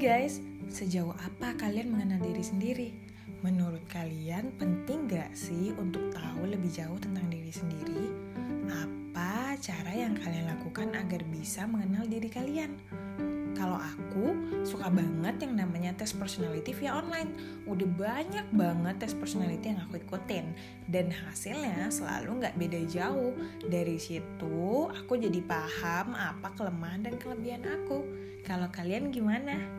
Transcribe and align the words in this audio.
guys, 0.00 0.40
sejauh 0.72 1.12
apa 1.12 1.52
kalian 1.60 1.92
mengenal 1.92 2.24
diri 2.24 2.40
sendiri? 2.40 2.88
Menurut 3.44 3.84
kalian 3.92 4.48
penting 4.56 5.04
gak 5.04 5.36
sih 5.36 5.76
untuk 5.76 6.08
tahu 6.08 6.48
lebih 6.48 6.72
jauh 6.72 6.96
tentang 6.96 7.28
diri 7.28 7.52
sendiri? 7.52 8.08
Apa 8.72 9.60
cara 9.60 9.92
yang 9.92 10.16
kalian 10.16 10.48
lakukan 10.48 10.96
agar 10.96 11.20
bisa 11.28 11.68
mengenal 11.68 12.08
diri 12.08 12.32
kalian? 12.32 12.80
Kalau 13.58 13.74
aku 13.74 14.38
suka 14.62 14.86
banget 14.86 15.42
yang 15.42 15.58
namanya 15.58 15.90
tes 15.98 16.14
personality 16.14 16.70
via 16.70 16.94
online. 16.94 17.34
Udah 17.66 17.90
banyak 17.90 18.46
banget 18.54 19.02
tes 19.02 19.18
personality 19.18 19.74
yang 19.74 19.82
aku 19.82 19.98
ikutin. 19.98 20.54
Dan 20.86 21.10
hasilnya 21.10 21.90
selalu 21.90 22.38
nggak 22.38 22.54
beda 22.54 22.80
jauh. 22.86 23.34
Dari 23.66 23.98
situ 23.98 24.86
aku 24.86 25.18
jadi 25.18 25.42
paham 25.42 26.14
apa 26.14 26.54
kelemahan 26.54 27.02
dan 27.02 27.18
kelebihan 27.18 27.66
aku. 27.66 28.06
Kalau 28.46 28.70
kalian 28.70 29.10
gimana? 29.10 29.77